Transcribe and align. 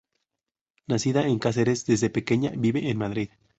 Nacida 0.87 1.27
en 1.27 1.37
Cáceres, 1.37 1.85
desde 1.85 2.09
pequeña 2.09 2.53
vive 2.57 2.89
en 2.89 2.97
Madrid. 2.97 3.29